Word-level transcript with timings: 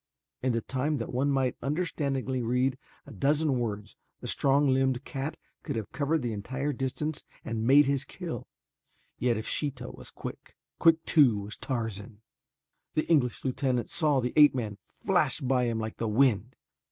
In 0.41 0.53
the 0.53 0.61
time 0.61 0.97
that 0.97 1.13
one 1.13 1.29
might 1.29 1.55
understandingly 1.61 2.41
read 2.41 2.75
a 3.05 3.11
dozen 3.11 3.59
words 3.59 3.95
the 4.19 4.25
strong 4.25 4.67
limbed 4.67 5.03
cat 5.03 5.37
could 5.61 5.75
have 5.75 5.91
covered 5.91 6.23
the 6.23 6.33
entire 6.33 6.73
distance 6.73 7.23
and 7.45 7.67
made 7.67 7.85
his 7.85 8.03
kill, 8.03 8.47
yet 9.19 9.37
if 9.37 9.47
Sheeta 9.47 9.91
was 9.91 10.09
quick, 10.09 10.55
quick 10.79 11.05
too 11.05 11.41
was 11.41 11.55
Tarzan. 11.55 12.21
The 12.95 13.05
English 13.11 13.45
lieutenant 13.45 13.91
saw 13.91 14.19
the 14.19 14.33
ape 14.35 14.55
man 14.55 14.79
flash 15.05 15.39
by 15.39 15.65
him 15.65 15.77
like 15.77 15.97
the 15.97 16.07
wind. 16.07 16.55